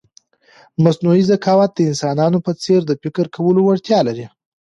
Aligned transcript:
مصنوعي 0.83 1.23
ذکاوت 1.31 1.71
د 1.75 1.79
انسانانو 1.89 2.37
په 2.45 2.51
څېر 2.63 2.79
د 2.85 2.91
فکر 3.03 3.25
کولو 3.35 3.59
وړتیا 3.63 3.99
لري. 4.07 4.25